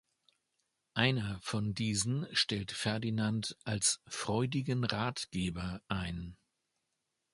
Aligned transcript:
Einer 0.95 1.37
von 1.43 1.75
diesen 1.75 2.25
stellt 2.35 2.71
Ferdinand 2.71 3.55
als 3.65 4.01
„freudigen 4.07 4.83
Ratgeber“ 4.83 5.79
ein. 5.89 6.37